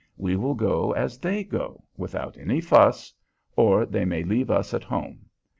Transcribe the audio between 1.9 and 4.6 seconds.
without any fuss, or they may leave